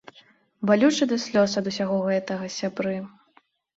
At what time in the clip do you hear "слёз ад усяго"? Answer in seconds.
1.25-1.99